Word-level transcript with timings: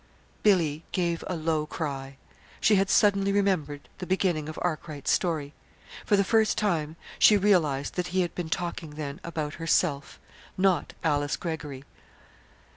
Billy 0.41 0.83
gave 0.91 1.23
a 1.27 1.35
low 1.35 1.67
cry. 1.67 2.17
She 2.59 2.73
had 2.73 2.89
suddenly 2.89 3.31
remembered 3.31 3.87
the 3.99 4.07
beginning 4.07 4.49
of 4.49 4.57
Arkwright's 4.63 5.11
story. 5.11 5.53
For 6.07 6.15
the 6.15 6.23
first 6.23 6.57
time 6.57 6.95
she 7.19 7.37
realized 7.37 7.93
that 7.97 8.07
he 8.07 8.21
had 8.21 8.33
been 8.33 8.49
talking 8.49 8.95
then 8.95 9.21
about 9.23 9.53
herself, 9.61 10.19
not 10.57 10.93
Alice 11.03 11.35
Greggory. 11.37 11.83